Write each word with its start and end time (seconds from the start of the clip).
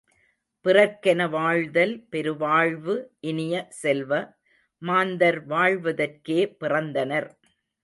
பிறர்க்கென 0.65 1.27
வாழ்தல் 1.29 1.93
பெருவாழ்வு 2.09 2.95
இனிய 3.23 3.53
செல்வ, 3.81 4.11
மாந்தர் 4.81 5.39
வாழ்வதற்கே 5.47 6.41
பிறந்தனர். 6.59 7.31